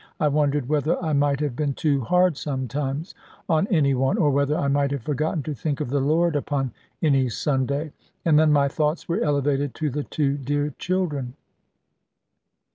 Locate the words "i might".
0.99-1.41, 4.57-4.89